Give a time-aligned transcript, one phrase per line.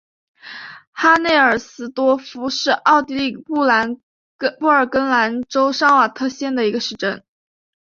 [0.93, 3.59] 哈内尔斯多夫是奥地利布
[4.67, 7.23] 尔根兰州上瓦特县的一个市镇。